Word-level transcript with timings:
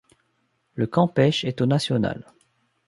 Le 0.73 0.87
Campeche 0.87 1.45
est 1.45 1.61
au 1.61 1.67
national. 1.67 2.25